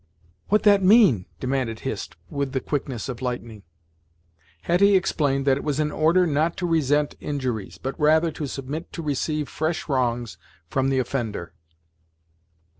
"What 0.47 0.63
that 0.63 0.81
mean?" 0.81 1.27
demanded 1.39 1.81
Hist, 1.81 2.15
with 2.27 2.53
the 2.53 2.59
quickness 2.59 3.07
of 3.07 3.21
lightning. 3.21 3.61
Hetty 4.63 4.95
explained 4.95 5.45
that 5.45 5.57
it 5.57 5.63
was 5.63 5.79
an 5.79 5.91
order 5.91 6.25
not 6.25 6.57
to 6.57 6.65
resent 6.65 7.13
injuries, 7.19 7.77
but 7.77 7.99
rather 7.99 8.31
to 8.31 8.47
submit 8.47 8.91
to 8.93 9.03
receive 9.03 9.47
fresh 9.47 9.87
wrongs 9.87 10.39
from 10.67 10.89
the 10.89 10.97
offender. 10.97 11.53